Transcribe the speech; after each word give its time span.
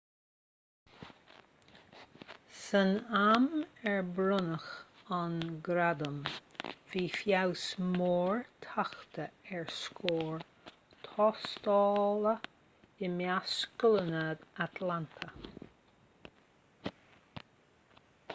san 2.67 2.87
am 3.33 3.43
ar 3.91 3.99
bronnadh 4.15 4.69
an 5.17 5.35
gradam 5.67 6.15
bhí 6.93 7.03
feabhas 7.17 7.65
mór 7.99 8.41
tagtha 8.69 9.27
ar 9.59 9.69
scóir 9.81 10.45
thástála 11.09 12.35
i 13.05 13.11
measc 13.19 13.55
scoileanna 13.59 14.23
atlanta 14.71 15.35